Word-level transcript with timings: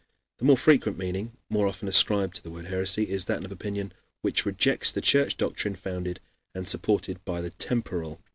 The 0.39 0.45
more 0.45 0.57
frequent 0.57 0.97
meaning, 0.97 1.33
more 1.47 1.67
often 1.67 1.87
ascribed 1.87 2.37
to 2.37 2.41
the 2.41 2.49
word 2.49 2.65
heresy, 2.65 3.03
is 3.07 3.25
that 3.25 3.37
of 3.37 3.45
an 3.45 3.51
opinion 3.53 3.93
which 4.23 4.47
rejects 4.47 4.91
the 4.91 4.99
Church 4.99 5.37
doctrine 5.37 5.75
founded 5.75 6.19
and 6.55 6.67
supported 6.67 7.23
by 7.23 7.39
the 7.39 7.51
temporal 7.51 8.13
authorities. 8.13 8.25